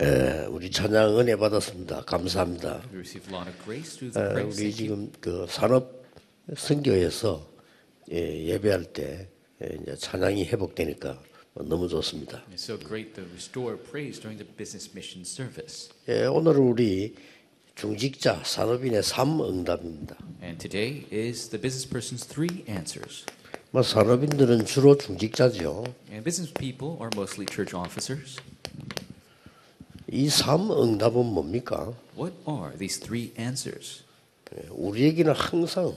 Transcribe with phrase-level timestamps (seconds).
[0.00, 2.02] 에, 우리 찬양 은혜 받았습니다.
[2.02, 2.80] 감사합니다.
[2.92, 4.72] 우리.
[4.72, 6.04] 지금 그 산업
[6.56, 7.44] 선교에서
[8.12, 9.28] 예, 예배할 때
[9.60, 11.20] 예, 이제 찬양이 회복되니까
[11.54, 12.44] 너무 좋습니다.
[12.52, 15.90] It's so great to restore praise during the business mission service.
[16.08, 17.16] 예, 오늘은 우리
[17.74, 20.16] 중직자 산업인의 삶 응답입니다.
[20.40, 23.26] And today is the business person's three answers.
[23.72, 25.82] 뭐 산업인들은 주로 중직자죠.
[26.08, 28.38] And business people are mostly church officers.
[30.10, 31.92] 이삶 응답은 뭡니까?
[32.16, 34.02] What are these three answers?
[34.56, 35.94] 예, 우리에게는 항상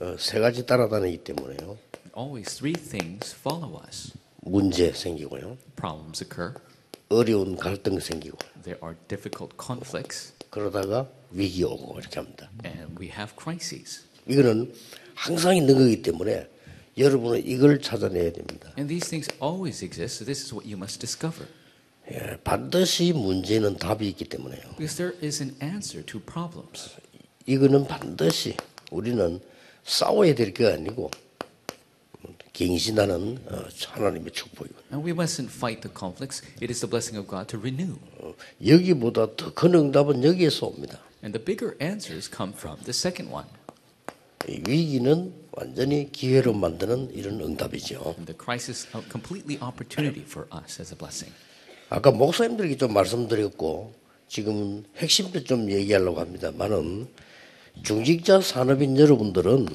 [0.00, 1.78] 어, 세 가지 따라다니기 때문에요.
[2.16, 4.12] Always three things follow us.
[4.40, 5.56] 문제 생기고요.
[5.76, 6.54] Problems occur.
[7.08, 10.32] 어려운 갈등 생기고 There are difficult conflicts.
[10.50, 12.50] 그러다가 위기 오고 이렇게 합니다.
[12.64, 14.02] And we have crises.
[14.26, 14.74] 이거는
[15.14, 16.48] 항상 있는 거기 때문에
[16.98, 18.72] 여러분은 이걸 찾아내야 됩니다.
[18.76, 21.46] And these things always exist, so this is what you must discover.
[22.10, 24.60] 예, 반드시 문제는 답이 있기 때문에요.
[24.76, 26.90] Because there is an answer to problems.
[27.46, 28.56] 이거는 반드시
[28.90, 29.40] 우리는
[29.84, 31.10] 싸워야 될 게 아니고
[32.52, 36.42] 갱신하는 어, 하나님의 축복이고 And we mustn't fight the conflicts.
[36.60, 37.96] It is the blessing of God to renew.
[38.18, 38.34] 어,
[38.66, 41.00] 여기보다 더 큰 응답은 여기에서 옵니다.
[41.24, 43.46] And the bigger answers come from the second one.
[44.48, 48.14] 이 위기는 완전히 기회로 만드는 이런 응답이죠.
[48.18, 51.32] And the crisis completely opportunity for us as a blessing.
[51.92, 53.92] 아까 목사님들에게 좀 말씀드렸고
[54.26, 57.06] 지금은 핵심도 좀 얘기하려고 합니다만은
[57.82, 59.68] 중직자 산업인 여러분들은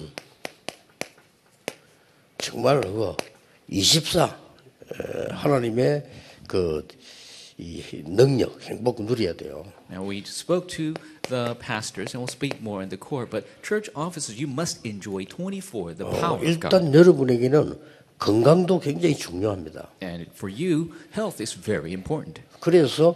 [2.39, 3.15] 정말 그
[3.67, 6.09] 24 에, 하나님의
[6.47, 9.71] 그이 능력, 행복 누려야 돼요.
[9.91, 10.95] Now we spoke to
[11.29, 13.29] the pastors, and we'll speak more in the core.
[13.29, 16.73] But church officers, you must enjoy 24 the 어, power of God.
[16.73, 17.77] 일단 여러분에게는
[18.19, 19.89] 건강도 굉장히 중요합니다.
[20.01, 22.41] And for you, health is very important.
[22.59, 23.15] 그래서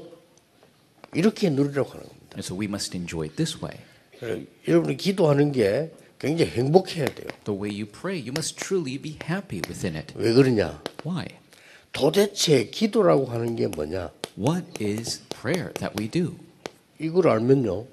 [1.14, 2.36] 이렇게 누리라고 하는 겁니다.
[2.36, 3.78] And so we must enjoy it this way.
[4.24, 7.28] 에, 여러분이 기도하는 게 굉장히 행복해야 돼요.
[7.46, 10.14] The way you pray, you must truly be happy within it.
[10.16, 10.82] 왜 그러냐?
[11.04, 11.26] Why?
[11.92, 14.12] 도대체 기도라고 하는 게 뭐냐?
[14.38, 16.36] What is prayer that we do?
[17.00, 17.86] 이걸 알면요,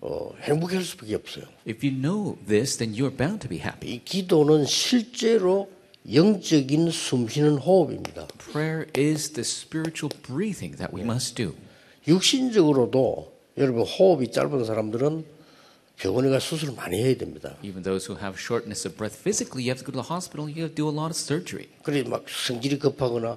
[0.00, 1.44] 어, 행복할 수밖에 없어요.
[1.68, 3.94] If you know this, then you're bound to be happy.
[3.94, 5.70] 이 기도는 실제로
[6.12, 8.28] 영적인 숨쉬는 호흡입니다.
[8.38, 11.54] Prayer is the spiritual breathing that we must do.
[12.06, 15.24] 육신적으로도 여러분 호흡이 짧은 사람들은
[15.96, 17.56] 병원에 가 수술을 많이 해야 됩니다.
[17.64, 20.46] Even those who have shortness of breath physically, you have to go to the hospital,
[20.46, 21.66] you have to do a lot of surgery.
[21.82, 23.36] 그래 막 성질이 급하거나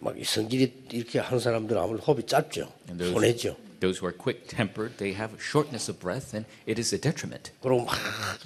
[0.00, 2.68] 막이 성질이 이렇게 하는 사람들은 아무래도 호흡이 짧죠.
[2.98, 3.56] 손해죠.
[3.84, 7.52] Those who are quick tempered, they have shortness of breath, and it is a detriment.
[7.60, 7.94] 그리고 막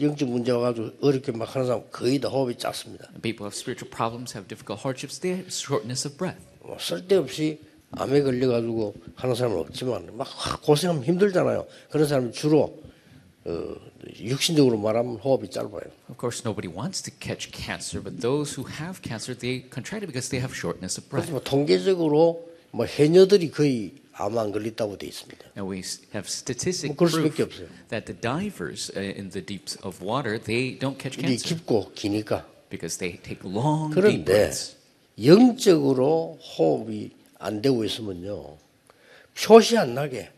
[0.00, 3.08] 영적 문제 와가지고 어렵게 막 하는 사람 거의 다 호흡이 짧습니다.
[3.22, 6.42] People have spiritual problems, have difficult hardships, they have shortness of breath.
[6.66, 7.60] 뭐 쓸데없이
[7.92, 10.28] 암에 걸려가지고 하는 사람은 없지만 막
[10.62, 11.66] 고생하면 힘들잖아요.
[11.90, 12.82] 그런 사람이 주로
[13.44, 13.74] 어,
[14.20, 15.88] 육신적으로 말하면 호흡이 짧아요.
[16.10, 20.10] Of course, nobody wants to catch cancer, but those who have cancer, they contract it
[20.12, 21.30] because they have shortness of breath.
[21.30, 25.41] 그래서 뭐 통계적으로 뭐 해녀들이 거의 암 안 걸린다고 돼 있습니다.
[25.57, 27.67] And we s- have statistic 뭐 그럴 proof 수밖에 없어요.
[27.89, 31.91] that the divers uh, in the deeps of water, they don't catch 일이 cancer 깊고
[31.95, 32.45] 기니까.
[32.69, 34.75] because they take long, deep 그런데 breaths.
[35.23, 38.57] 영적으로 호흡이 안 되고 있으면요
[39.35, 40.29] 표시 안 나게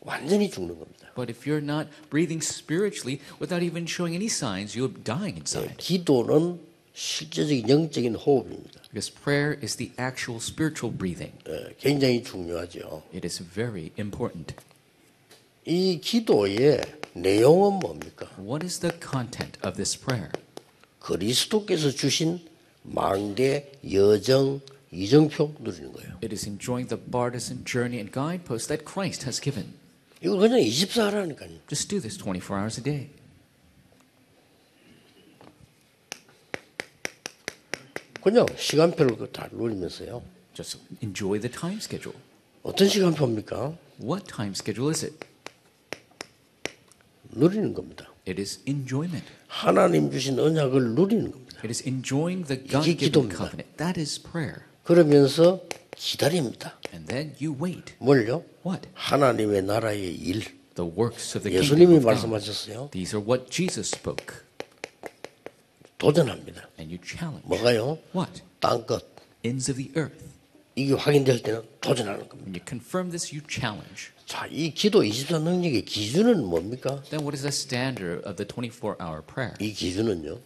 [0.00, 1.10] 완전히 죽는 겁니다.
[1.16, 5.76] But if you're not breathing spiritually without even showing any signs, you're dying 네, inside.
[5.78, 6.60] 기도는
[6.93, 8.81] 실제적인 영적인 호흡입니다.
[8.91, 11.33] Because prayer is the actual spiritual breathing.
[11.47, 13.03] 예, 굉장히 중요하죠.
[13.13, 14.55] It is very important.
[15.65, 16.81] 이 기도의
[17.13, 18.27] 내용은 뭡니까?
[18.37, 20.31] What is the content of this prayer?
[20.99, 22.39] 그리스도께서 주신
[22.83, 26.09] 망대, 여정, 이정표 누리는 거예요.
[26.21, 29.73] It is enjoying the partisan journey and guideposts that Christ has given.
[30.21, 31.49] 이거 그냥 24 하라니까요.
[31.67, 33.09] Just do this 24 hours a day.
[38.23, 40.21] 그냥 시간표를 그다 누리면서요.
[40.53, 42.17] Just enjoy the time schedule.
[42.63, 43.75] 어떤 시간표입니까?
[44.01, 45.17] What time schedule is it?
[47.31, 48.07] 누리는 겁니다.
[48.27, 49.25] It is enjoyment.
[49.47, 51.57] 하나님 주신 언약을 누리는 겁니다.
[51.63, 53.77] It is enjoying the God-given covenant.
[53.77, 54.61] That is prayer.
[54.83, 55.61] 그러면서
[55.95, 56.77] 기다립니다.
[56.93, 57.93] And then you wait.
[57.99, 58.43] 뭘요?
[58.65, 58.87] What?
[58.93, 60.43] 하나님의 나라의 일.
[60.75, 61.99] The works of the 예수님이.
[61.99, 62.89] 말씀하셨어요.
[62.91, 64.43] These are what Jesus spoke.
[66.01, 66.67] 도전합니다.
[66.79, 67.45] And you challenge.
[67.45, 67.99] 뭐가요?
[68.15, 68.41] What?
[68.59, 69.05] 땅 끝.
[69.45, 70.25] Ends of the earth.
[70.75, 72.49] 이게 확인될 때는 도전하는 겁니다.
[72.49, 74.09] When you confirm this, you challenge.
[74.25, 77.03] 자, 이 기도 24 능력의 기준은 뭡니까?
[77.11, 79.53] Then what is the standard of the 24 hour prayer?
[79.59, 80.39] 이 기준은요.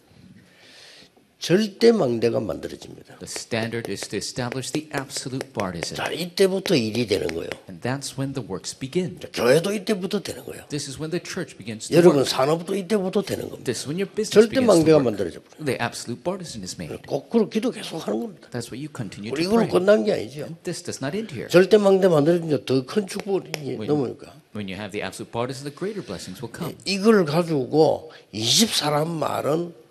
[1.38, 3.18] 절대 망대가 만들어집니다.
[3.18, 5.94] The standard is to establish the absolute partisan.
[5.94, 7.50] 자, 이때부터 일이 되는 거예요.
[7.68, 9.20] And that's when the works begin.
[9.20, 10.64] 자, 교회도 이때부터 되는 거예요.
[10.68, 12.30] This is when the church begins to 여러분 work.
[12.30, 13.64] 산업도 이때부터 되는 겁니다.
[13.64, 14.98] This is when your business 절대 망대가.
[14.98, 15.64] 만들어져 버려요.
[15.64, 16.96] The absolute partisan is made.
[17.06, 18.48] 거꾸로 기도 계속 하는 겁니다.
[18.50, 19.68] That's what you continue to pray.
[19.68, 20.48] 끝난 게 아니죠.
[20.64, 21.48] This does not end here.
[21.52, 24.32] 절대 망대 만들어지면 더큰 축복이 넘으니까.
[24.56, 26.74] When you have the absolute partisan, the greater blessings will come.
[26.86, 29.85] 이걸 가지고 24란 말은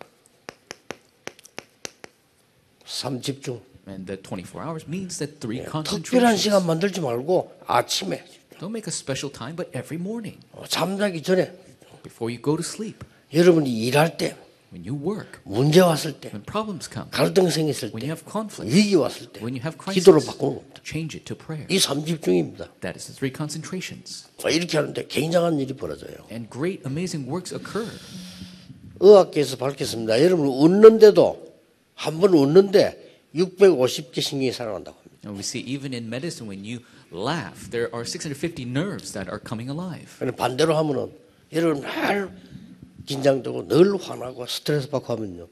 [2.85, 3.61] 삼 집중.
[3.87, 6.41] And the 24 hours means that three 특별한 concentrations.
[6.41, 8.25] 시간 만들지 말고 아침에
[8.59, 11.51] Don't make a special time, but every morning 어, 잠자기 전에
[12.01, 14.35] before you go to sleep, 여러분이 일할 때
[14.73, 18.25] when you work, 문제 왔을 때 when problems come, 갈등 생겼을 when 때 you have
[18.25, 20.81] conflict, 위기 왔을 때 when you have 기도로 crisis, 바꾸는 겁니다.
[20.83, 21.67] change it to prayer.
[21.69, 22.73] 이 삼집중입니다.
[22.81, 24.25] That is the three concentrations.
[24.43, 26.25] 어, 이렇게 하는데 굉장한 일이 벌어져요.
[26.31, 27.85] And great, amazing works occur.
[28.99, 30.21] 의학계에서 밝혔습니다.
[30.23, 31.44] 여러분 웃는데도
[31.95, 33.03] 한 번 웃는데
[33.35, 35.15] 650개 신경이 살아난다고 합니다.
[35.25, 36.79] And we see even in medicine, when you
[37.11, 40.07] laugh, there are 650 nerves that are coming alive.
[40.35, 41.11] 반대로 하면은
[41.53, 42.29] 여러분 늘
[43.05, 45.47] 긴장되고 늘 화나고 스트레스 받고 하면요.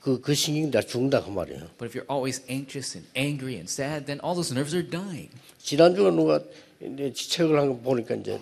[0.00, 1.60] 그, 그 신경이 다 죽는다 그 말이에요.
[1.78, 5.30] But if you're always anxious and angry and sad, then all those nerves are dying.
[5.58, 6.40] 지난주에 누가
[6.80, 8.38] 이제 책을 한 거 보니까 이제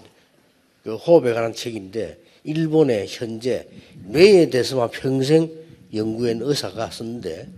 [0.83, 3.67] 그 호흡에 관한 책인데 일본의 현재
[4.05, 5.49] 뇌에 대해서만 평생
[5.95, 7.49] 연구한 의사가 썼는데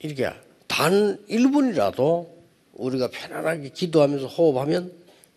[0.00, 0.30] 이렇게
[0.66, 2.28] 단 1분이라도
[2.74, 4.92] 우리가 편안하게 기도하면서 호흡하면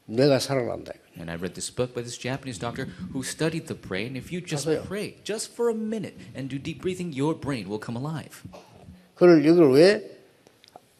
[0.05, 0.93] 뇌가 살아난다.
[1.17, 4.15] And I read this book by this Japanese doctor who studied the brain.
[4.15, 4.83] If you just 맞아요.
[4.87, 8.31] pray, just for a minute, and do deep breathing, your brain will come alive.
[9.15, 10.17] 그걸 이걸 왜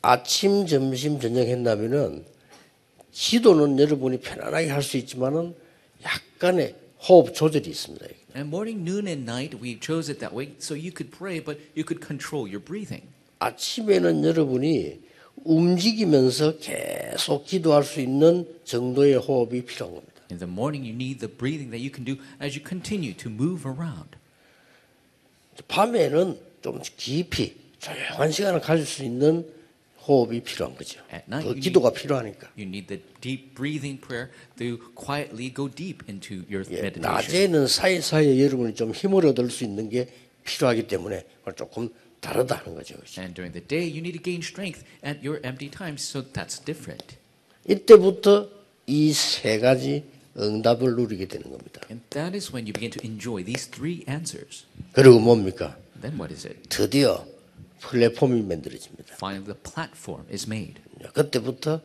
[0.01, 2.25] 아침, 점심, 저녁 했냐면은
[3.12, 5.56] 기도는 여러분이 편안하게 할 수 있지만은
[6.04, 6.75] 약간의
[7.07, 8.06] 호흡 조절이 있습니다.
[8.36, 11.59] And morning, noon, and night, we chose it that way so you could pray, but
[11.75, 13.07] you could control your breathing.
[13.39, 15.00] 아침에는 여러분이
[15.44, 20.21] 움직이면서 계속 기도할 수 있는 정도의 호흡이 필요한 겁니다.
[20.31, 23.31] In the morning, you need the breathing that you can do as you continue to
[23.31, 24.18] move around.
[25.68, 29.45] 밤에는 좀 깊이 조용한 시간을 가질 수 있는
[30.07, 31.00] 호흡이 필요한 거죠.
[31.13, 32.50] At night, 그 you 기도가 필요하니까.
[32.57, 37.01] You need the deep breathing prayer to quietly go deep into your 예, meditation.
[37.01, 40.07] 낮에는 사이사이에 여러분이 좀 힘을 얻을 수 있는 게
[40.44, 41.24] 필요하기 때문에
[41.56, 41.89] 조금
[42.19, 42.95] 다르다는 거죠.
[42.95, 43.21] 그렇죠?
[43.21, 46.63] And during the day, you need to gain strength at your empty times, so that's
[46.63, 47.18] different.
[47.68, 48.50] 이때부터
[48.88, 50.03] 이 세 가지
[50.38, 51.81] 응답을 누리게 되는 겁니다.
[51.89, 54.65] And that is when you begin to enjoy these three answers.
[54.94, 55.77] 그리고 뭡니까?
[56.01, 56.57] Then what is it?
[56.69, 57.25] 드디어
[57.81, 59.16] 플랫폼이 만들어집니다.
[59.16, 60.81] Finally, the platform is made.
[61.13, 61.81] 그때부터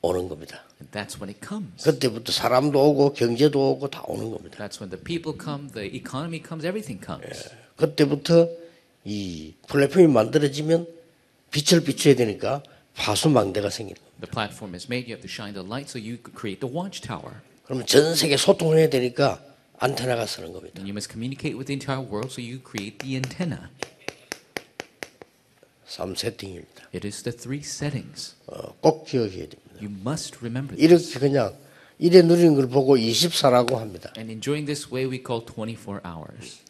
[0.00, 0.64] 오는 겁니다.
[0.80, 1.84] And that's when it comes.
[1.84, 4.58] 그때부터 사람도 오고 경제도 오고 다 오는 겁니다.
[4.58, 7.50] That's when the people come, the economy comes, everything comes.
[7.76, 8.48] 그때부터
[9.04, 10.86] 이 플랫폼이 만들어지면
[11.50, 12.62] 빛을 비춰야 되니까
[12.94, 14.12] 파수망대가 생기는 겁니다.
[14.20, 17.42] The platform is made, you have to shine the light so you create the watchtower.
[17.64, 19.42] 그러면 전 세계 소통을 해야 되니까
[19.78, 20.78] 안테나가 쓰는 겁니다.
[20.78, 23.70] And you must communicate with the entire world, so you create the antenna.
[25.92, 26.88] 3 세팅입니다.
[26.94, 28.34] It is the three settings.
[28.46, 29.76] 어, 꼭 기억해야 됩니다.
[29.78, 30.80] You must remember this.
[30.80, 31.54] 이렇게 그냥
[31.98, 34.10] 이래 누리는 걸 보고 24라고 합니다.
[34.16, 36.60] And enjoying this way we call 24 hours.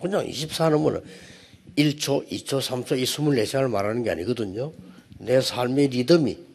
[0.00, 1.02] 그냥 24는
[1.74, 4.72] 1초, 2초, 3초, 이 24시간을 말하는 게 아니거든요.
[5.18, 6.49] 내 삶의 리듬이 딱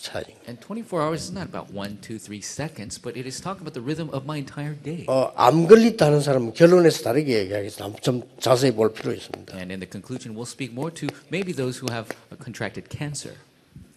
[0.00, 0.34] 차지.
[0.48, 3.74] And 24 hours is not about one, two, three seconds, but it is talking about
[3.74, 5.06] the rhythm of my entire day.
[5.06, 8.00] 어, 암 걸렸다는 사람은 결론에서 다르게 얘기하겠습니다.
[8.00, 9.56] 좀 자세히 볼 필요 있습니다.
[9.56, 13.36] And in the conclusion, we'll speak more to maybe those who have uh, contracted cancer.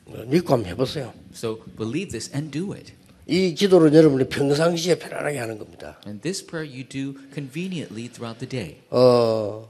[0.05, 1.13] 어, 믿고 한번 해보세요.
[1.33, 2.93] So believe this and do it.
[3.25, 5.99] 이 기도를 여러분이 평상시에 편안하게 하는 겁니다.
[6.05, 8.81] And this prayer you do conveniently throughout the day.
[8.91, 9.69] 어,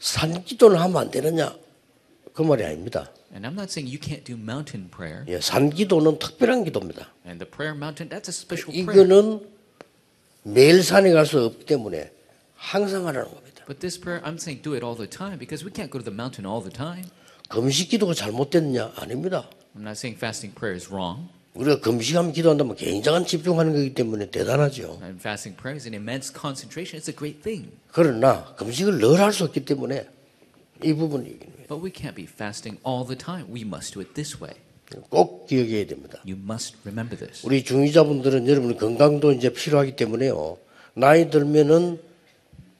[0.00, 1.54] 산기도는 하면 안 되느냐?
[2.32, 3.10] 그 말이 아닙니다.
[3.33, 5.23] And I'm not saying you can't do mountain prayer.
[5.27, 7.07] 예, 산 기도는 특별한 기도입니다.
[7.25, 8.91] And the prayer mountain, that's a special prayer.
[9.07, 9.47] 이거는
[10.43, 12.11] 매일 산에 갈 수 없기 때문에
[12.55, 13.63] 항상 하라는 겁니다.
[13.67, 16.03] But this prayer, I'm saying do it all the time because we can't go to
[16.03, 17.07] the mountain all the time.
[17.49, 18.93] 금식 기도가 잘못됐느냐?
[18.97, 19.49] 아닙니다.
[19.75, 21.29] I'm not saying fasting prayer is wrong.
[21.53, 24.99] 우리가 금식하면 기도한다면 굉장한 집중하는 거기 때문에 대단하죠.
[25.03, 26.99] And fasting prayer is an immense concentration.
[26.99, 27.71] It's a great thing.
[27.91, 30.07] 그러나 금식을 늘 할 수 없기 때문에
[30.83, 33.47] 이 부분이 But we can't be fasting all the time.
[33.49, 34.55] We must do it this way.
[35.09, 36.19] 꼭 기억해야 됩니다.
[36.25, 37.45] You must remember this.
[37.45, 40.57] 우리 중위자분들은 여러분 건강도 이제 필요하기 때문에요.
[40.93, 42.01] 나이 들면은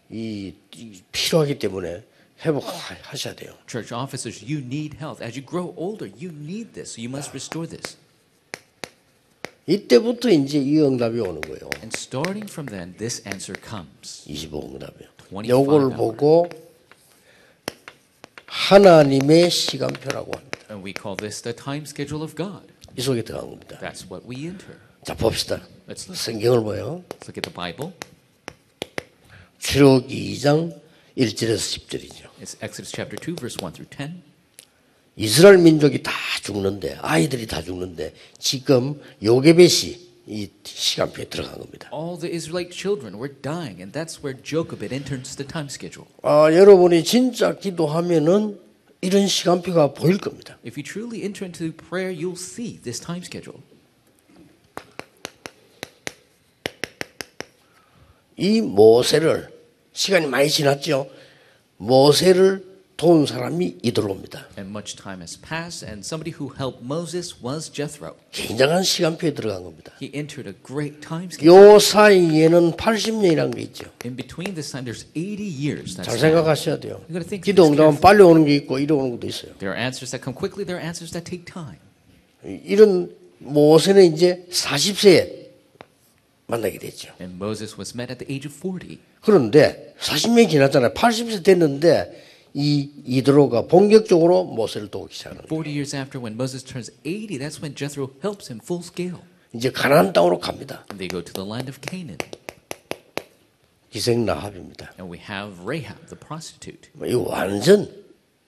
[0.10, 2.04] 이, 이 필요하기 때문에
[2.44, 3.54] 회복하셔야 돼요.
[3.68, 5.24] Church officers, you need health.
[5.24, 7.00] As you grow older, you need this.
[7.00, 7.98] You must restore this.
[9.68, 11.70] 이때부터 이제 이 응답이 오는 거예요.
[11.80, 14.26] And starting from then, this answer comes.
[14.28, 15.08] 25 응답이요.
[15.32, 15.96] 25 요걸.
[15.96, 16.50] 보고
[18.52, 20.60] 하나님의 시간표라고 합니다.
[20.70, 22.68] And we call this the time schedule of God.
[22.98, 23.80] 이 속에 들어간 겁니다.
[23.80, 24.76] That's what we enter.
[25.06, 25.62] 자 봅시다.
[25.88, 27.04] Let's look, 성경을 보요.
[27.10, 27.94] let's look at the Bible.
[29.60, 30.76] 출애굽기 2장
[31.18, 32.28] 1절에서 10절이죠.
[32.42, 34.22] It's Exodus chapter 2, verse 1 through 10.
[35.16, 36.12] 이스라엘 민족이 다
[36.44, 41.90] 죽는데 아이들이 다 죽는데 지금 요게벳이 이 시간표에 들어간 겁니다.
[41.92, 46.08] All the Israelite children were dying, and that's where Jochebed enters the time schedule.
[46.22, 48.60] 아, 여러분이 진짜 기도하면은
[49.02, 50.58] 이런 시간표가 보일 겁니다.
[50.66, 53.62] If you truly enter into prayer, you'll see this time schedule.
[58.38, 59.50] 이 모세를
[59.94, 61.10] 시간이 많이 지났죠.
[61.78, 62.71] 모세를
[63.02, 64.50] 도운 사람이 이들로입니다.
[64.60, 68.14] And much time has passed, and somebody who helped Moses was Jethro.
[68.32, 69.92] 굉장한 시간표에 들어간 겁니다.
[70.00, 71.74] He entered a great time schedule.
[71.74, 73.86] 요 사이에는 80년이라는 게 있죠.
[74.06, 75.96] In between this time, there's 80 years.
[75.98, 76.16] 잘.
[76.16, 77.02] 생각하셔야 돼요.
[77.44, 79.58] 기도 응답은 빨리 오는 게 있고 이리 오는 것도 있어요.
[79.58, 80.64] There are answers that come quickly.
[80.64, 81.82] There are answers that take time.
[82.46, 85.50] 이런 모세는 이제 40세에
[86.46, 87.10] 만나게 됐죠.
[87.20, 89.00] And Moses was met at the age of 40.
[89.26, 90.94] 그런데 40년이 지났잖아요.
[90.94, 95.48] 80세 됐는데 이 이드로가 본격적으로 모세를 도우기 시작하는 거예요.
[95.48, 99.24] 40 years after, when Moses turns 80, that's when Jethro helps him full scale.
[99.54, 100.86] 이제 가나안 땅으로 갑니다.
[100.92, 102.18] And they go to the land of Canaan.
[103.90, 104.94] 기생 라합입니다.
[105.00, 106.90] And we have Rahab, the prostitute.
[107.06, 107.90] 이 완전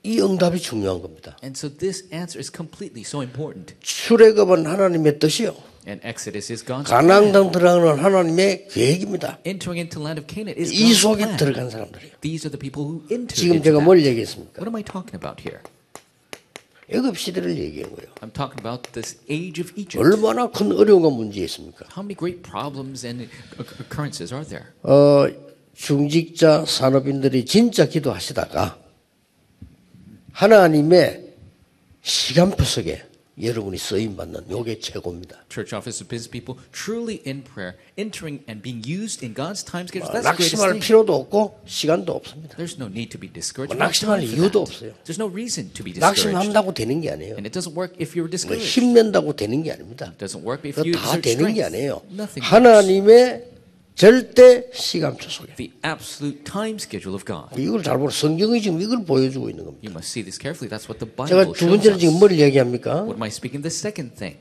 [0.03, 1.37] 이 응답이 중요한 겁니다.
[1.43, 3.75] And so this answer is completely so important.
[3.81, 5.55] 출애굽은 하나님의 뜻이요.
[5.85, 7.31] And Exodus is God's 가나안.
[7.33, 9.39] 땅 들어가는 하나님의 계획입니다.
[9.45, 11.37] Entering into the land of Canaan is 이 속에 plan.
[11.37, 12.13] 들어간 사람들이에요.
[12.21, 13.81] These are the people who enter 지금 제가.
[13.81, 14.61] 뭘 얘기했습니까?
[14.63, 15.59] What am I talking about here?
[16.89, 18.11] 애굽 시대를 얘기한 거예요.
[18.21, 19.97] I'm talking about this age of Egypt.
[19.99, 21.85] 얼마나 큰 어려움과 문제 있습니까?
[21.91, 23.27] How many great problems and
[23.79, 24.67] occurrences are there?
[24.83, 25.27] 어,
[25.75, 28.77] 중직자 산업인들이 진짜 기도하시다가
[30.31, 31.23] 하나님의
[32.01, 33.03] 시간표 속에
[33.41, 35.45] 여러분이 쓰임 받는 요게 최고입니다.
[35.49, 39.87] Church office of business people truly in prayer, entering and being used in God's time
[39.89, 40.05] schedule.
[40.05, 40.85] 어, That's the greatest 낙심할 thing.
[40.85, 42.55] 필요도 없고 시간도 없습니다.
[42.57, 43.73] There's no need to be discouraged.
[43.75, 44.61] 뭐 낙심할 이유도.
[44.61, 44.93] 없어요.
[45.03, 46.29] There's no reason to be discouraged.
[46.29, 47.33] 낙심한다고 되는 게 아니에요.
[47.41, 48.69] And it doesn't work if you're 뭐 discouraged.
[48.69, 50.13] 힘낸다고 되는 게 아닙니다.
[50.13, 51.65] It doesn't work if you 다 exert 되는 게 strength.
[51.73, 52.01] 아니에요.
[52.13, 52.45] Nothing.
[52.45, 53.52] 하나님의
[53.95, 57.61] 절대 시간표 속에 The absolute time schedule of God.
[57.61, 58.09] 이걸 잘 보라.
[58.11, 59.85] 성경이 지금 이걸 보여주고 있는 겁니다.
[59.87, 60.69] You must see this carefully.
[60.69, 61.97] That's what the 제가 Bible 두 shows 번째로.
[61.97, 63.05] 지금 뭘 얘기합니까?
[63.05, 63.61] What am I speaking?
[63.61, 64.39] The second thing.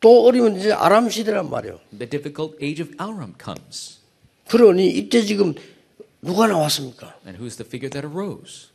[0.00, 1.78] 또 어려면 이제 아람 시대란 말이에요.
[1.96, 3.98] The difficult age of Aram comes.
[4.48, 5.54] 그러니 이때 지금
[6.20, 7.14] 누가 나왔습니까?
[7.24, 8.71] And who's the figure that arose?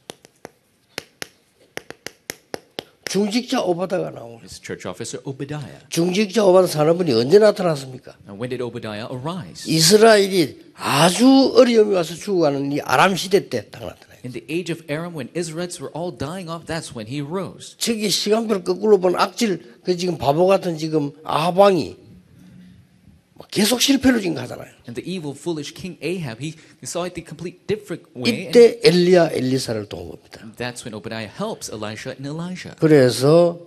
[3.10, 5.80] 중직자 오바다가 나오고 It's church officer Obadiah.
[5.90, 8.14] 중직자 오바다 사는분이 언제 나타났습니까?
[8.28, 9.66] And when did Obadiah arise?
[9.72, 14.08] 이스라엘이 아주 어려움이 와서 죽어가는 이 아람 시대 때딱 나타나요.
[14.26, 17.78] In the age of Aram, when Israelites were all dying off, that's when he arose.
[17.78, 21.96] 저기 시간표를 거꾸로 본 악질 그 지금 바보 같은 지금 아방이
[23.58, 24.70] 계속 실패로 지금 가잖아요.
[24.88, 28.50] And the evil, foolish king Ahab, he saw it the complete different way.
[28.50, 30.46] 이때 엘리야 엘리사를 도운 겁니다.
[30.56, 32.76] that's when Obadiah helps Elisha and Elijah.
[32.80, 33.60] 그래서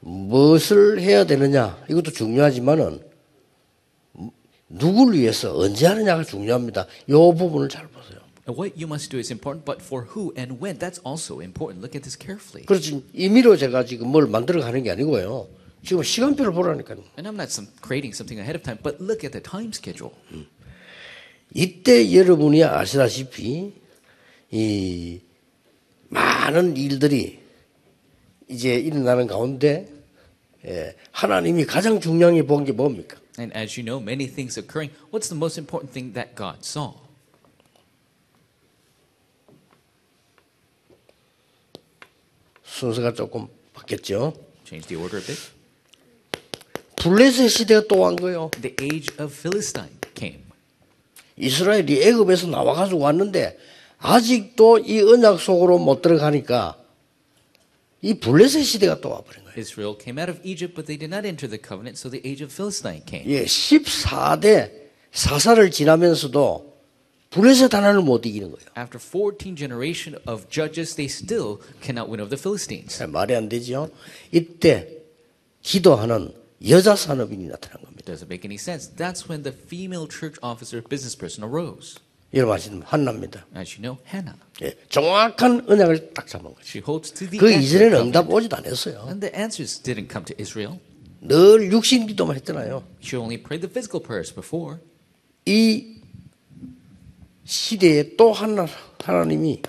[0.00, 3.00] 무엇을 해야 되느냐 이것도 중요하지만은
[4.68, 6.86] 누구를 위해서 언제 하느냐가 중요합니다.
[7.08, 8.20] 이 부분을 잘 보세요.
[8.46, 11.82] And what you must do is important, but for who and when, that's also important.
[11.82, 12.66] Look at this carefully.
[12.66, 15.48] 그렇지 임의로 제가 지금 뭘 만들어 가는 게 아니고요.
[15.84, 16.98] 지금 시간표를 보라니까요.
[17.18, 20.14] And I'm not some, creating something ahead of time, but look at the time schedule.
[21.54, 23.74] 이때 여러분이 아시다시피
[24.50, 25.20] 이
[26.08, 27.40] 많은 일들이
[28.48, 29.88] 이제 일어나는 가운데
[30.64, 33.18] 예, 하나님이 가장 중요하게 본 게 뭡니까?
[33.38, 34.92] And as you know, many things occurring.
[35.10, 36.94] What's the most important thing that God saw?
[42.64, 44.32] 순서가 조금 바뀌었죠.
[44.64, 45.61] Change the order a bit.
[47.02, 48.50] 블레셋 시대가 또한 거예요.
[48.60, 50.44] The age of Philistine came.
[51.36, 53.58] 이스라엘이 애굽에서 나와 가지고 왔는데
[53.98, 56.76] 아직도 이 언약 속으로 못 들어가니까
[58.02, 59.58] 이 블레셋 시대가 또 와버린 거예요.
[59.58, 62.40] Israel came out of Egypt, but they did not enter the covenant, so the age
[62.40, 63.26] of Philistine came.
[63.26, 64.70] 예, 14대
[65.10, 66.72] 사사를 지나면서도
[67.30, 68.66] 블레셋 하나를 못 이기는 거예요.
[68.78, 72.96] After 14 generation of judges, they still cannot win over the Philistines.
[72.96, 73.90] 잘 말이 안 되죠.
[74.30, 75.02] 이때
[75.62, 78.12] 기도하는 여자 산업인이 나타난 겁니다.
[78.12, 78.94] Doesn't make any sense.
[78.94, 81.96] That's when the female church officer, business person arose.
[82.34, 83.46] 여러분 아시는 한나입니다.
[83.56, 84.38] As you know, Hannah.
[84.62, 86.64] 예, 정확한 언약을 딱 잡은 거죠.
[86.64, 88.00] She holds to the 그 이전에는.
[88.00, 89.04] 응답 오지도 않았어요.
[89.08, 90.78] And the answers didn't come to Israel.
[91.20, 92.84] 늘 육신 기도만 했잖아요.
[93.02, 94.78] She only prayed the physical prayers before.
[95.44, 96.00] 이
[97.44, 98.66] 시대에 또 하나,
[99.02, 99.62] 하나님이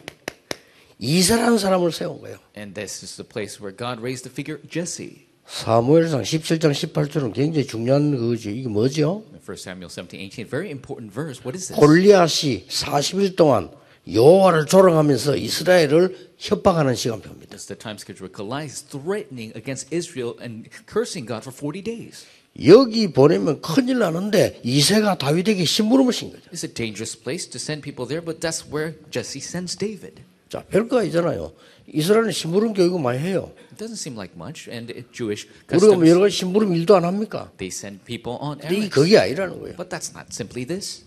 [1.00, 2.38] 이세라는 사람을 세운 거예요.
[2.56, 5.23] And this is the place where God raised the figure Jesse.
[5.48, 8.50] 사무엘상 17장 18절은 굉장히 중요한 그거죠.
[8.50, 9.24] 이게 뭐죠?
[9.34, 11.42] In 1 Samuel 17, 18, very important verse.
[11.44, 11.80] What is this?
[11.80, 13.70] 골리앗이 40일 동안
[14.12, 17.56] 여호와를 조롱하면서 이스라엘을 협박하는 시간표입니다.
[17.56, 21.84] It's the time schedule where Goliath is threatening against Israel and cursing God for 40
[21.84, 22.26] days.
[22.66, 26.44] 여기 보내면 큰일 나는데 이세가 다윗에게 심부름을 신 거죠.
[26.52, 30.22] It's a dangerous place to send people there, but that's where Jesse sends David.
[30.50, 31.52] 자, 별거 아니잖아요.
[31.88, 33.52] 이스라엘은 심부름 교육을 많이 해요.
[33.72, 37.06] It doesn't seem like much, and Jewish 우리가 뭐 여러 customs, 가지 심부름 일도 안
[37.06, 37.52] 합니까?
[37.58, 38.90] they send people on errands.
[38.90, 39.76] 그게 아니라는 거예요.
[39.76, 41.04] But that's not simply this.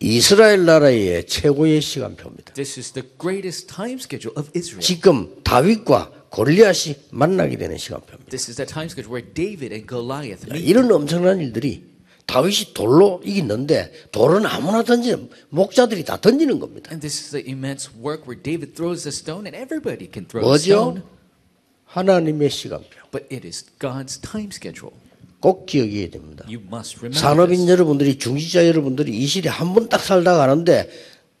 [0.00, 2.54] 이스라엘 나라의 최고의 시간표입니다.
[2.54, 4.82] This is the greatest time schedule of Israel.
[4.82, 8.30] 지금 다윗과 골리앗이 만나게 되는 시간표입니다.
[8.30, 10.66] This is the time schedule where David and Goliath meet.
[10.66, 11.91] 이런 엄청난 일들이
[12.26, 16.90] 다윗이 돌로 이기는데 돌은 아무나 던지는 목자들이 다 던지는 겁니다.
[16.90, 20.40] And this is the immense work where David throws a stone and everybody can throw
[20.42, 20.62] a 뭐죠?
[20.62, 21.02] stone.
[21.86, 23.10] 하나님의 시간표.
[23.10, 24.94] But it is God's time schedule.
[25.40, 26.44] 꼭 기억해야 됩니다.
[26.48, 27.70] You must remember 산업인 this.
[27.70, 30.88] 여러분들이 중지자 여러분들이 이 시대 한 번 딱 살다 가는데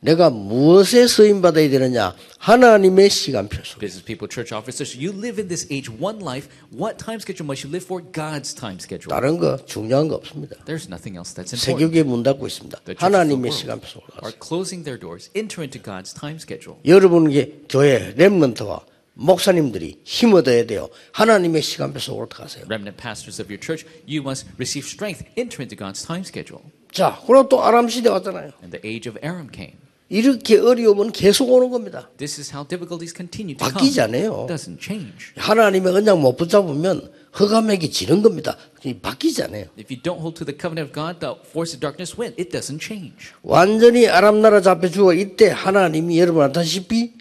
[0.04, 2.16] 내가 무엇에 쓰임 받아야 되느냐?
[2.38, 3.78] 하나님의 시간표 속.
[3.78, 6.48] Business people, church officers, you live in this age one life.
[6.74, 8.02] What time schedule must you live for?
[8.02, 9.14] God's time schedule.
[9.14, 10.56] 다른 거 중요한 거 없습니다.
[10.66, 11.78] There's nothing else that's important.
[11.78, 12.80] 세계교회 문 닫고 있습니다.
[12.96, 15.30] 하나님의 시간표 속으로 are closing their doors.
[15.38, 16.82] Enter into God's time schedule.
[16.82, 18.82] 여러분의 교회 렘넌트와
[19.14, 20.88] 목사님들이 힘 얻어야 돼요.
[21.12, 22.64] 하나님의 시간표 속으로 가세요.
[22.66, 25.22] Remnant pastors of your church, you must receive strength.
[25.38, 26.66] Enter into God's time schedule.
[26.90, 28.50] 자, 그럼 또 아람 시대 왔잖아요.
[28.66, 29.78] And the age of Aram came.
[30.12, 32.10] 이렇게 어려움은 계속 오는 겁니다.
[32.18, 33.80] This is how difficulties continue to come.
[33.88, 35.32] It doesn't change.
[35.36, 38.58] 하나님의 언약 못 붙잡으면 흑암에게 지는 겁니다.
[39.00, 39.64] 바뀌지 않아요.
[39.78, 42.34] If you don't hold to the covenant of God, the force of darkness win.
[42.38, 43.32] It doesn't change.
[43.40, 47.14] 완전히 아람 나라 잡혀 죽어 이때 하나님이 여러분 아다시피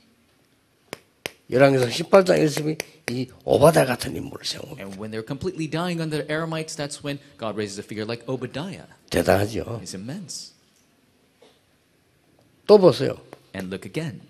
[1.49, 4.83] 열왕기상 18장 1절이 이 오바다 같은 인물을 세웁니다.
[4.83, 8.27] And when they're completely dying under the Aramites, that's when God raises a figure like
[8.27, 8.91] Obadiah.
[9.09, 9.79] 대단하죠.
[9.81, 10.50] It's immense.
[12.71, 13.17] 또 보세요.
[13.53, 14.21] And look again.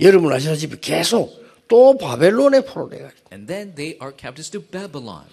[0.00, 1.34] 여러분 아시다시피 계속
[1.66, 5.24] 또 바벨론에 포로돼가 And then they are captives to Babylon.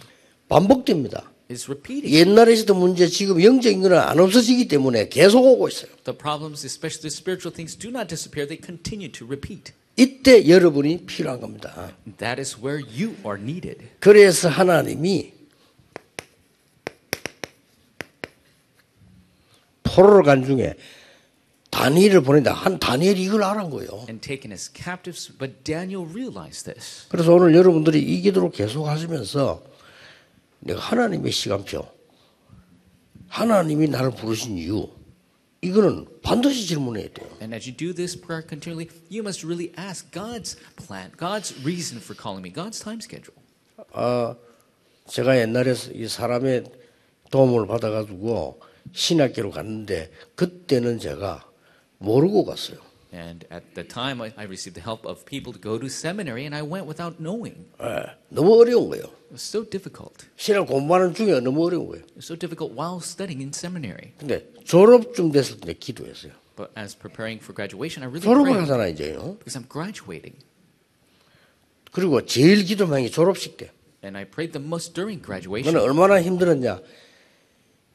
[0.49, 1.30] 반복됩니다.
[1.47, 2.12] It's repeating.
[2.12, 5.91] 옛날에 있었던 문제 지금 영적인 거는 안 없어지기 때문에 계속 오고 있어요.
[6.06, 8.47] The problems, especially the spiritual things, do not disappear.
[8.47, 9.73] They continue to repeat.
[9.95, 11.93] 이때 여러분이 필요한 겁니다.
[12.17, 13.78] That is where you are needed.
[13.99, 15.34] 그래서 하나님이
[19.84, 20.73] 포로를 간 중에
[21.75, 22.53] 다니엘을 보낸다.
[22.53, 24.05] 한 다니엘이 이걸 알은 거예요.
[24.07, 27.05] And taken as captives, but Daniel realized this.
[27.09, 29.61] 그래서 오늘 여러분들이 이 기도를 계속 하시면서
[30.61, 31.85] 내가 하나님의 시간표,
[33.27, 34.88] 하나님이 나를 부르신 이유,
[35.61, 37.27] 이거는 반드시 질문해야 돼요.
[37.41, 41.99] And as you do this prayer continually, you must really ask God's plan, God's reason
[41.99, 43.35] for calling me, God's time schedule.
[43.91, 44.38] 아,
[45.09, 46.63] 제가 옛날에 이 사람의
[47.31, 48.61] 도움을 받아가지고
[48.93, 51.43] 신학교로 갔는데 그때는 제가
[52.05, 52.79] 모르고 갔어요.
[53.12, 56.46] And at the time, I, I received the help of people to go to seminary,
[56.46, 57.66] and I went without knowing.
[57.83, 59.03] 예, 너무 어려운 거예요.
[59.03, 60.26] It was so difficult.
[60.37, 62.05] 신학 공부하는 중에 너무 어려운 거예요.
[62.05, 64.12] It was so difficult while studying in seminary.
[64.16, 66.33] 근데 졸업쯤 됐을 때 기도했어요.
[66.55, 69.38] But as preparing for graduation, I really 졸업을 prayed 하잖아 이제요.
[69.42, 70.38] because I'm graduating.
[71.90, 73.72] 그리고 제일 기도 많이 졸업식 때.
[74.05, 75.76] And I prayed the most during 너는 graduation.
[75.76, 76.81] 얼마나 힘들었냐.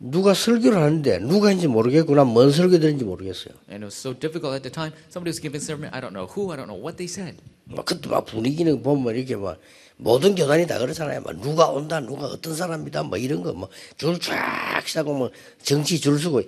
[0.00, 3.54] 누가 설교를 하는데 누가 인지 모르겠고 난뭔 설교들인지 모르겠어요.
[3.68, 4.96] And it was so difficult at the time.
[5.12, 5.92] Somebody was giving sermon.
[5.92, 7.36] I don't know who, I don't know what they said.
[7.64, 9.60] 막 그때 막 분위기는 보면 이렇게 막
[9.98, 11.20] 모든 교단이 다 그렇잖아요.
[11.20, 15.30] 막 누가 온다, 누가 어떤 사람이다, 뭐 이런 거, 뭐줄쫙 뭐
[15.62, 16.40] 정치 줄 서고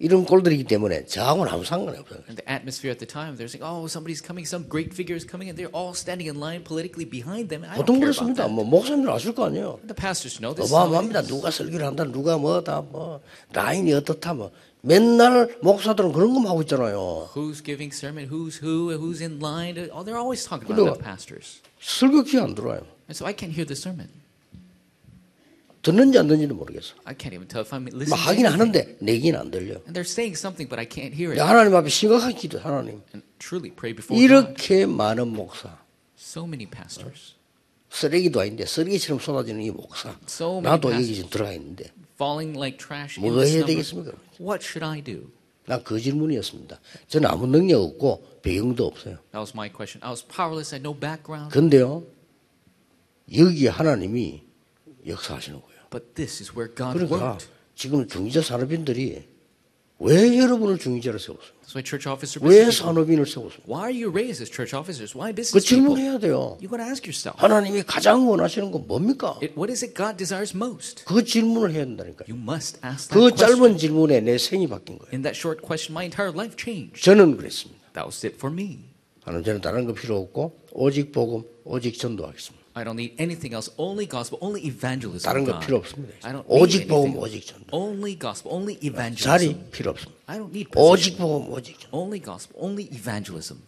[0.00, 2.20] 이런 꼴들이기 때문에 저하고는 아무 상관이 없어요.
[2.28, 5.26] And the atmosphere at the time, they're saying, oh, somebody's coming, some great figure is
[5.26, 7.66] coming, and they're all standing in line politically behind them.
[7.66, 8.46] I don't 보통 care about 그렇습니다.
[8.46, 8.54] that.
[8.54, 9.80] 뭐 목사님들 아실 거 아니에요.
[9.82, 10.70] The pastors know this.
[10.70, 11.22] 어마어마합니다.
[11.26, 13.20] 누가 설교를 한다, 누가 뭐다, 뭐
[13.52, 17.30] 라인이 어떻다, 뭐 맨날 목사들은 그런 것만 하고 있잖아요.
[17.34, 18.30] Who's giving sermon?
[18.30, 18.94] Who's who?
[18.94, 19.74] Who's in line?
[19.90, 21.58] Oh, they're always talking about the pastors.
[21.82, 22.86] 설교 귀안 들어와요.
[23.10, 24.06] And so I can't hear the sermon.
[25.96, 26.94] 듣는지 안 듣는지는 모르겠어.
[27.04, 28.14] I can't even tell if I'm 뭐 listening.
[28.14, 28.46] to 하긴.
[28.46, 29.74] 하는데 내기는 안 들려.
[29.86, 31.40] And they're saying something, but I can't hear it.
[31.40, 33.02] 하나님 앞에 심각하게 기도, 하나님.
[33.14, 34.22] And truly pray before God.
[34.22, 35.78] 이렇게 많은 목사.
[36.18, 37.34] So many pastors
[37.90, 40.14] 쓰레기도 아닌데 쓰레기처럼 쏟아지는 이 목사.
[40.28, 41.14] So many 나도 여기.
[41.14, 43.64] 지금 들어가 있는데 falling like trash 뭐 this 해야.
[43.64, 44.12] 되겠습니까?
[44.40, 45.30] What should I do?
[45.66, 46.80] 난그 질문이었습니다.
[47.08, 49.16] 저는 아무 능력 없고 배경도 없어요.
[49.32, 50.00] That was my question.
[50.02, 50.74] I was powerless.
[50.74, 51.52] I had no background.
[51.52, 52.04] 근데요,
[53.32, 54.42] 여기에 하나님이
[55.06, 55.67] 역사하시는 거예요.
[55.90, 57.46] But this is where God 그러니까 worked.
[57.74, 59.24] 지금 중지자 산업인들이
[60.00, 61.58] 왜 여러분을 중위자로 세웠어요?
[61.84, 62.70] Church officer 왜.
[62.70, 63.58] 산업인을 세웠어요?
[63.66, 65.16] Why are you raised as church officers?
[65.16, 65.96] Why 그 business people?
[65.98, 66.56] 질문해야 돼요.
[66.62, 67.34] You got to ask yourself.
[67.42, 69.38] 하나님이 가장 원하시는 건 뭡니까?
[69.42, 71.04] It, what is it God desires most?
[71.04, 72.30] 그 질문을 해야 된다니까요.
[72.30, 73.58] You must ask that 그 question.
[73.58, 75.10] 짧은 질문에 내 생이 바뀐 거예요.
[75.12, 77.02] In that short question, my entire life changed.
[77.02, 77.82] 저는 그랬습니다.
[77.92, 78.78] That was it for me.
[79.24, 82.57] 하나님 저는 다른 거 필요 없고 오직 복음, 오직 전도하겠습니다.
[82.78, 83.70] I don't need anything else.
[83.76, 85.26] Only gospel, only evangelism.
[85.26, 85.58] 다른 거.
[85.58, 86.14] 필요 없습니다.
[86.22, 87.16] I don't 오직 need 복음.
[87.18, 87.66] 오직 전도.
[87.76, 88.86] Only gospel, only 자리
[89.50, 89.70] evangelism.
[89.72, 90.22] 필요 없습니다.
[90.26, 91.18] I don't need 오직.
[91.18, 91.96] 복음, 오직 전도.
[91.98, 93.58] Only gospel, only evangelism.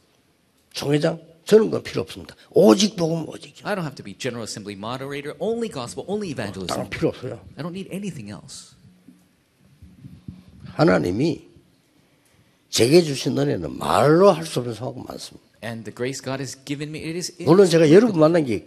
[0.72, 2.36] 총회장 저는 건 필요 없습니다.
[2.50, 3.68] 오직 복음, 오직 전도.
[3.68, 5.34] I don't have to be General Assembly moderator.
[5.40, 6.88] Only gospel, only 다른 evangelism.
[6.90, 7.40] 필요 없어요.
[7.58, 8.76] I don't need anything else.
[10.74, 11.48] 하나님이
[12.70, 15.48] 제게 주신 은혜는 말로 할 수 없는 상황이 많습니다.
[15.62, 18.66] And the grace God has given me, it is 물론 제가 여러분 만난 게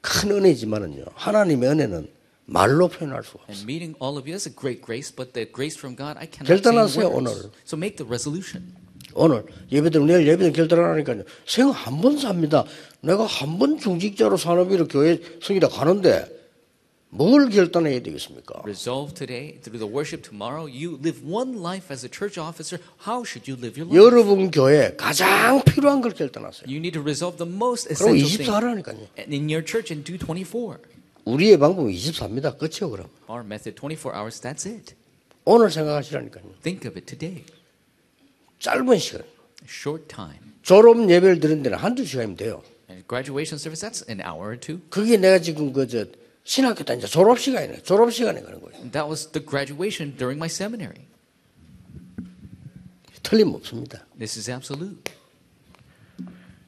[0.00, 1.04] 큰 은혜지만은요.
[1.14, 2.08] 하나님의 은혜는
[2.46, 3.54] 말로 표현할 수가 없어요.
[3.54, 6.26] And meeting all of you is a great grace, but the grace from God, I
[6.30, 7.08] cannot 결단하세요.
[7.08, 7.30] 오늘.
[7.66, 8.74] So make the resolution.
[9.14, 11.22] 오늘 예배들 내일 예배들 결단하니까요.
[11.46, 12.64] 생한번 삽니다.
[13.00, 16.39] 내가 한 번 중직자로 산업이로 교회 성이다 가는데
[17.10, 18.62] 뭘 결단해야 되겠습니까?
[18.62, 22.78] Resolve today, through the worship tomorrow, you live one life as a church officer.
[23.06, 23.98] How should you live your life?
[23.98, 26.70] 여러분 교회 가장 필요한 걸 결단하세요.
[26.70, 28.98] You need to resolve the most 그럼 essential thing 24하라니까요.
[29.18, 30.78] And in your church and do 24.
[31.24, 32.56] 우리의 방법은 24입니다.
[32.56, 33.08] 끝이요 그럼.
[33.28, 34.94] Our method, 24 hours, that's it.
[35.44, 36.44] 오늘 생각하시라니까요.
[36.62, 37.44] Think of it today.
[38.60, 39.22] 짧은 시간.
[39.66, 40.38] Short time.
[40.62, 42.62] 졸업 예배를 드는 데는 한두 시간이면 돼요.
[42.88, 44.80] And graduation service, that's an hour or two.
[44.90, 46.06] 그게 내가 지금 그저
[46.50, 47.84] 신학교 때 이제 졸업 시간이네.
[47.84, 48.90] 졸업 시간에 가는 거예요.
[48.90, 51.06] That was the graduation during my seminary.
[53.22, 54.04] 틀림없습니다.
[54.18, 55.12] This is absolute.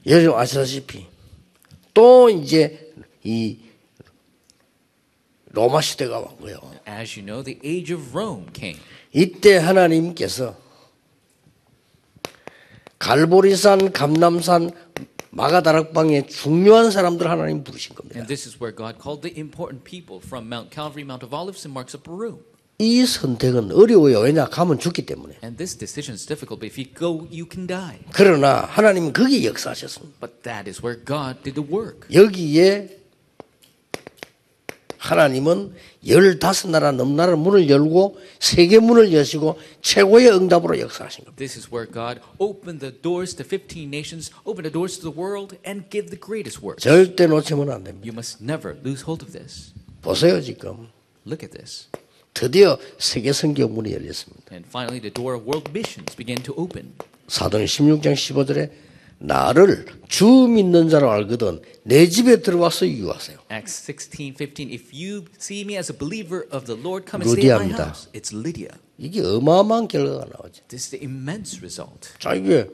[0.07, 1.09] 여러분 아시다시피
[1.93, 2.93] 또 이제
[3.25, 3.59] 이
[5.51, 6.61] 로마 시대가 왔고요.
[6.87, 8.79] As you know, the age of Rome came.
[9.13, 10.57] 이때 하나님께서
[13.01, 14.71] 갈보리산, 감남산,
[15.33, 18.19] 마가다락방의 중요한 사람들 하나님 부르신 겁니다.
[18.19, 21.67] And this is where God called the important people from Mount Calvary, Mount of Olives,
[21.67, 22.45] and Marks of Peru.
[22.79, 24.21] 이 선택은 어려워요.
[24.21, 24.47] 왜냐?
[24.47, 25.37] 가면 죽기 때문에.
[25.43, 28.01] And this decision is difficult, but if you go, you can die.
[28.13, 30.19] 그러나 하나님은 거기에 역사하셨습니다.
[30.21, 32.13] But that is where God did the work.
[32.13, 33.02] 여기에
[35.03, 35.75] 하나님은
[36.07, 41.37] 열다섯 나라 넘나라 문을 열고 세계 문을 여시고 최고의 응답으로 역사하신 겁니다.
[41.37, 45.19] This is where God opened the doors to 15 nations, opened the doors to the
[45.19, 46.79] world, and give the greatest work.
[46.79, 48.07] 절대 놓치면 안 됩니다.
[48.07, 49.73] You must never lose hold of this.
[50.03, 50.89] 보세요 지금
[51.27, 51.89] Look at this.
[52.35, 54.55] 드디어 세계 성경 문이 열렸습니다.
[54.55, 56.95] And finally, the door of world missions began to open.
[57.27, 58.71] 사도행 16장 15절에
[59.23, 63.39] 나를 주 믿는 자로 알거든 내 집에 들어와서 유하세요.
[63.51, 64.73] Acts 16, 15.
[64.73, 67.81] If you see me as a believer of the Lord, come and stay in my
[67.81, 68.09] house.
[68.13, 68.71] It's Lydia.
[68.99, 70.63] 이게 어마어마한 결과가 나오죠.
[70.69, 72.11] This is the immense result.
[72.19, 72.69] 자 이게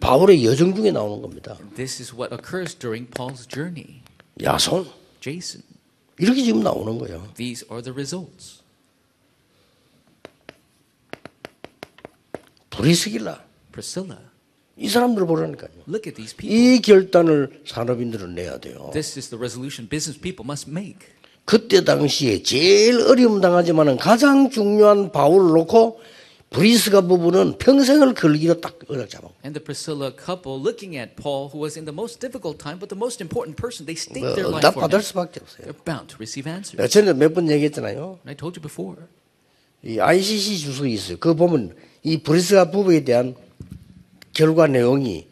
[0.00, 1.56] 바울의 여정 중에 나오는 겁니다.
[1.74, 4.02] This is what occurs during Paul's journey.
[4.42, 4.86] 야손
[5.20, 5.64] Jason.
[6.18, 7.32] 이렇게 지금 나오는 거예요.
[7.34, 8.60] These are the results.
[12.70, 13.42] 브리스길라
[13.72, 14.35] Priscilla.
[14.78, 15.70] 이 사람들 보라니까요.
[15.88, 16.52] Look at these people.
[16.52, 18.90] 이 결단을 산업인들은 내야 돼요.
[18.92, 21.08] This is the resolution business people must make.
[21.44, 26.00] 그때 당시에 제일 어려움 당하지만은 가장 중요한 바울을 놓고
[26.50, 29.28] 브리스가 부부는 평생을 걸기로 딱 잡아.
[29.44, 32.88] And the Priscilla couple, looking at Paul, who was in the most difficult time, but
[32.88, 35.02] the most important person, they staked their life for 받을 him.
[35.02, 35.66] 수밖에 없어요.
[35.70, 36.76] They're bound to receive answers.
[36.92, 38.20] 전에 몇번 얘기했잖아요.
[38.26, 39.08] I told you before.
[39.82, 41.16] 이 ICC 주석이 있어요.
[41.18, 43.34] 그거 보면 이 브리스가 부부에 대한
[44.36, 45.26] 결과 내용이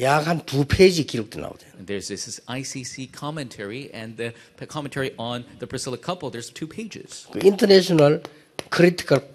[0.00, 1.06] 약 한 두 페이지
[1.40, 1.66] 나오죠.
[1.76, 4.34] And there's this, ICC commentary, and the
[4.68, 7.26] commentary on the Priscilla couple, there's two pages.
[7.32, 8.22] 그 인터내셔널
[8.68, 9.32] 크리티컬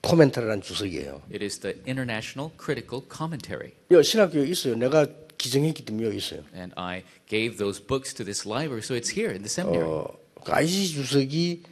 [0.00, 1.20] 코멘터리라는 주석이에요.
[1.30, 3.72] It is the International Critical Commentary.
[3.90, 4.74] 여 신학교에 있어요.
[4.76, 6.40] 내가 기증했기 때문에 여기 있어요.
[6.54, 9.84] And I gave those books to this library, so it's here in the seminary.
[9.84, 11.62] 어, 그 ICC 주석이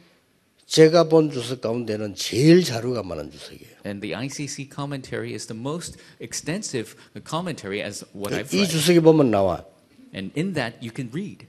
[0.67, 3.68] 제가 본 주석 가운데는 제일 자료가 많은 주석이에요.
[3.88, 8.70] And the ICC commentary is the most extensive commentary as what I've 이 read.
[8.70, 9.64] 주석에 보면 나와
[10.14, 11.46] And in that, you can read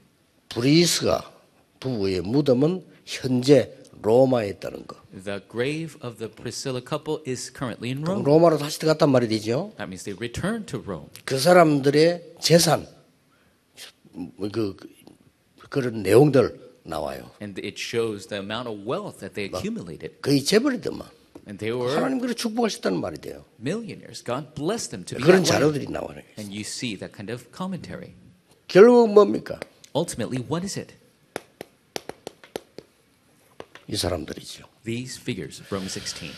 [0.48, 1.32] 브리스가
[1.80, 4.96] 부부의 무덤은 현재 로마에 있다는 거.
[5.24, 8.22] the grave of the Priscilla couple is currently in Rome.
[8.24, 9.72] 로마로 다시 들어갔단 말이 되죠.
[9.78, 11.08] That means they returned to Rome.
[11.24, 12.86] 그 사람들의 재산
[14.52, 17.30] 그, 그 그런 내용들 나와요.
[17.40, 20.20] And it shows the amount of wealth that they accumulated.
[20.22, 21.08] 거의 재벌이더만.
[21.47, 23.45] And they were 하나님 그래 축복하셨다는 말이 돼요.
[23.59, 24.23] millionaires.
[24.23, 25.59] God blessed them to be 그런 that way.
[25.59, 26.21] 자료들이 나와요.
[26.37, 28.13] And you see that kind of commentary.
[28.67, 29.59] 결국 뭡니까?
[29.95, 30.93] Ultimately, what is it?
[33.87, 34.65] 이 사람들이죠.
[34.85, 36.31] These figures, Romans 16.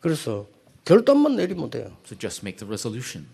[0.00, 0.46] 그래서
[0.84, 1.96] 결단만 내리면 돼요.
[2.06, 3.26] So just make the resolution.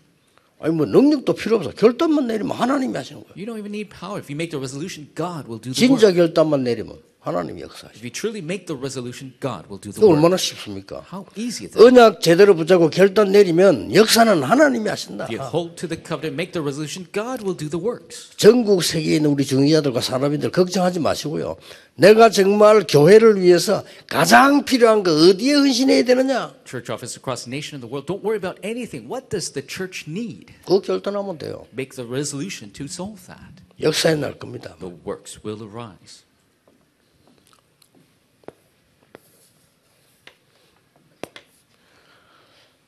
[0.59, 1.71] 아니 뭐 능력도 필요 없어.
[1.71, 3.33] 결단만 내리면 하나님이 하시는 거예요.
[3.35, 4.19] You don't even need power.
[4.19, 5.99] If you make the resolution, God will do the work.
[5.99, 7.99] 진짜 결단만 내리면 하나님이 역사하시죠.
[7.99, 10.17] If you truly make the resolution, God will do the 그 work.
[10.17, 11.05] 얼마나 쉽습니까?
[11.05, 11.77] How easy is that?
[11.77, 15.25] 언약 제대로 붙잡고 결단 내리면 역사는 하나님이 하신다.
[15.29, 18.35] If you hold to the covenant, make the resolution, God will do the works.
[18.37, 21.57] 전국 세계에 있는 우리 중위자들과 산업인들 걱정하지 마시고요.
[21.93, 26.55] 내가 정말 교회를 위해서 가장 필요한 거 어디에 헌신해야 되느냐?
[26.65, 29.05] Church office across the nation and the world, don't worry about anything.
[29.05, 30.47] What does the church need?
[30.65, 31.67] 그거 결단하면 돼요.
[31.77, 33.61] Make the resolution to solve that.
[33.79, 34.75] 역사에 날 겁니다.
[34.79, 36.25] The works will arise.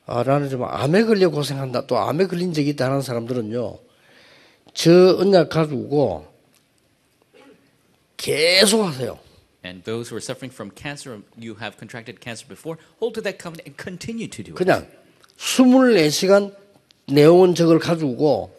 [0.06, 1.86] 아, 나는 좀 암에 걸려 고생한다.
[1.86, 3.78] 또 암에 걸린 적이 있다 하는 사람들은요.
[4.74, 6.26] 저 언약 가지고
[8.16, 9.18] 계속 하세요.
[9.64, 13.40] And those who are suffering from cancer, you have contracted cancer before, hold to that
[13.40, 14.58] covenant and continue to do it.
[14.58, 14.86] 그냥
[15.38, 16.54] 24시간
[17.06, 18.52] 내용은 저걸 가지고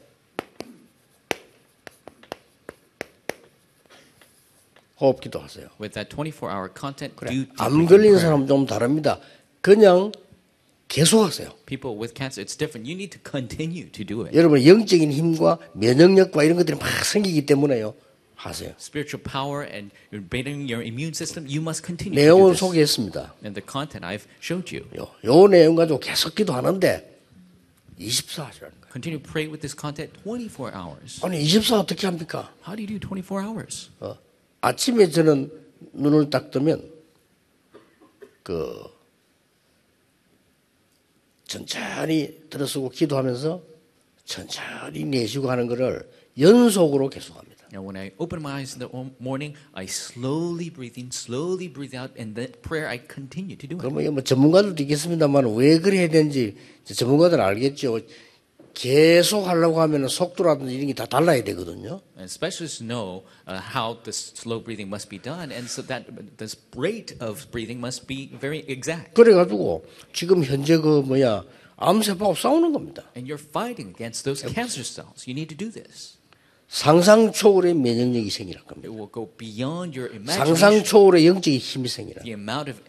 [5.00, 5.68] 호흡기도 하세요.
[5.80, 7.30] With that 24-hour content, 그래.
[7.30, 8.18] do breathing 걸린.
[8.18, 9.20] 사람 좀 다릅니다.
[9.62, 10.12] 그냥
[10.88, 11.50] 계속 하세요.
[11.66, 12.88] People with cancer, it's different.
[12.88, 14.38] You need to continue to do it.
[14.38, 17.94] 여러분 영적인 힘과 면역력과 이런 것들이 막 생기기 때문에요.
[18.36, 18.74] 하세요.
[18.80, 19.92] Spiritual power and
[20.30, 22.60] building your immune system, you must continue to do 내용은 this.
[22.60, 23.34] 소개했습니다.
[23.44, 24.86] And the content I've showed you.
[24.98, 27.16] 요, 요 내용 가지고 계속 기도하는데
[27.98, 28.92] 24 하시라는 거예요.
[28.92, 31.26] Continue to pray with this content 24 hours.
[31.26, 32.54] 아니 24 어떻게 합니까?
[32.68, 33.90] How do you do 24 hours?
[34.00, 34.16] 어,
[34.62, 35.52] 아침에 저는
[35.94, 36.92] 눈을 딱 뜨면
[38.44, 38.84] 그
[41.48, 43.62] 천천히 들어서고 기도하면서
[44.26, 47.56] 천천히 내쉬고 하는 것을 연속으로 계속합니다.
[47.74, 51.96] Now, when I open my eyes in the morning, I slowly breathe in, slowly breathe
[51.98, 53.78] out, and that prayer I continue to do.
[53.78, 56.56] 그러면 뭐 전문가들도 있겠습니다만 왜 그래 해야 되는지
[56.86, 58.00] 전문가들은 알겠죠.
[58.76, 62.02] 계속 하려고 하면 속도라든지 이런 게 다 달라야 되거든요.
[62.18, 66.06] And specialists know uh, how this slow breathing must be done, and so that
[66.38, 69.14] this rate of breathing must be very exact.
[69.16, 71.44] 그래가지고 지금 현재 그 뭐야
[71.78, 73.04] 암세포하고 싸우는 겁니다.
[73.18, 75.26] And you're fighting against those cancer cells.
[75.28, 76.18] You need to do this.
[76.68, 78.90] 상상 초월의 면역력이 생기는 겁니다.
[78.90, 82.22] It will go beyond your 상상 imagination, 초월의 영적인 힘이 생기는.
[82.24, 82.82] the amount of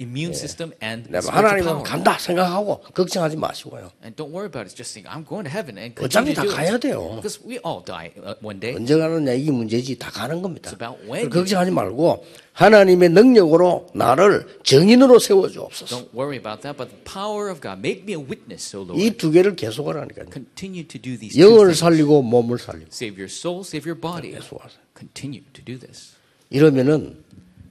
[0.00, 1.82] immune system and 네, 하나님은.
[1.82, 3.90] 간다 생각하고 걱정하지 마시고요.
[4.04, 4.74] And don't worry about it.
[4.76, 6.78] Just think, I'm going to heaven and 어차피 다 가야.
[6.78, 7.16] 돼요.
[7.16, 8.76] Because we all die uh, one day.
[8.76, 10.70] 언제 가느냐 이게 문제지 다 가는 겁니다.
[10.70, 15.96] It's about when you 걱정하지 말고 하나님의 능력으로 나를 정인으로 세워주옵소서.
[15.96, 17.78] Don't worry about that, but the power of God.
[17.78, 19.02] Make me a witness, O Lord.
[19.02, 20.26] 이 두 개를 계속하라니까요.
[20.32, 21.80] Continue to do these 영을 things.
[21.80, 24.30] 살리고 몸을 살리고 Save your soul, save your body.
[24.38, 24.78] 계속하세요.
[24.96, 26.14] Continue to do this.
[26.50, 27.24] 이러면은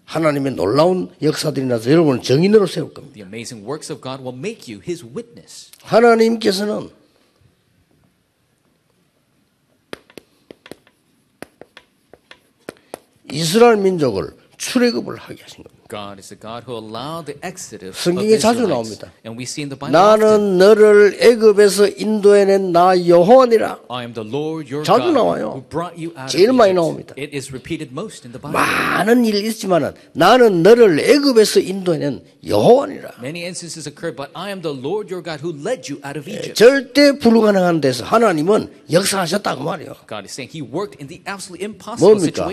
[0.05, 3.13] 하나님의 놀라운 역사들이 나서 여러분을 정인으로 세울 겁니다.
[3.15, 5.71] The amazing works of God will make you His witness.
[5.81, 6.89] 하나님께서는
[13.31, 15.72] 이스라엘 민족을 출애굽을 하게 하신 겁니다.
[15.89, 18.65] God is the God who allowed the exodus of 성경에 자주.
[18.67, 19.11] 나옵니다.
[19.25, 23.79] And we see in the Bible often, 나는 너를 애굽에서 인도해낸 나 여호와니라.
[23.89, 25.45] I am the Lord your 자주 God 나와요.
[25.53, 26.75] who brought you out 제일 of 많이 Egypt.
[26.75, 27.15] 나옵니다.
[27.17, 28.57] It is repeated most in the Bible.
[28.57, 33.19] 많은 일이 있지만은 나는 너를 애굽에서 인도해낸 여호와니라.
[33.21, 36.29] Many instances occurred, but I am the Lord your God who led you out of
[36.29, 36.55] Egypt.
[36.55, 39.63] 절대 불가능한 데서 하나님은 역사하셨다고
[41.59, 42.47] impossible 뭡니까?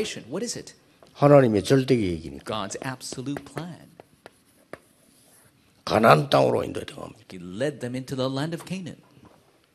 [1.21, 3.91] 하나님의 절대 계획이니까 God's absolute plan.
[5.85, 7.25] 가나안 땅으로 인도해 들어갑니다.
[7.31, 8.99] He led them into the land of Canaan.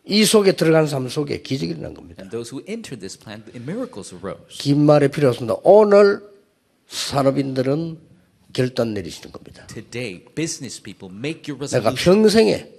[0.06, 2.24] 이 속에 들어간 삶 속에 기적이 일어난 겁니다.
[2.24, 4.42] And those who entered this plan, the miracles arose.
[4.50, 5.56] 긴 말에 필요 없습니다.
[5.64, 6.24] 오늘
[6.88, 8.00] 산업인들은
[8.54, 9.68] 결단 내리시는 겁니다.
[9.68, 12.72] Today, business people, make your 내가 평생에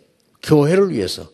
[0.43, 1.31] 교회를 위해서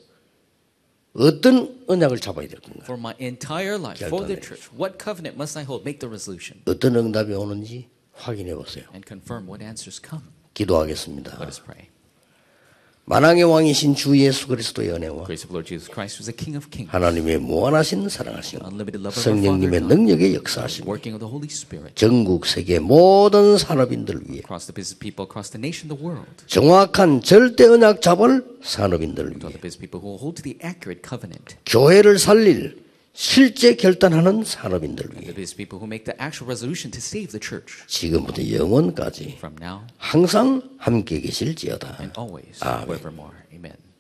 [1.15, 2.81] 어떤 언약을 잡아야 될 건가?
[2.85, 4.71] for my entire life, for the church.
[4.75, 5.83] What covenant must I hold?
[5.85, 8.85] Make the resolution 어떤 응답이 오는지 확인해 보세요.
[8.93, 10.25] and confirm what answers come.
[10.55, 11.37] 기도하겠습니다.
[11.39, 11.92] Let us pray.
[13.05, 16.57] 만왕의 왕이신 주 예수 그리스도의 은혜와 Grace of Lord Jesus Christ, who is the King
[16.57, 21.19] of kings, 하나님의 무한하신 사랑하심, unlimited love of our Father 성령님의 능력의 역사하심, working of
[21.19, 25.91] the Holy Spirit 전국 세계 모든 산업인들 위해 across the business people, across the nation,
[25.91, 26.31] the world.
[26.47, 29.51] 정확한 절대 언약 잡을 산업인들 위해
[31.67, 35.35] 교회를 살릴 실제 결단하는 and 위해
[37.87, 39.39] 지금부터 영원까지
[39.99, 41.99] 항상 함께 계실지어다.
[43.53, 43.92] Amen.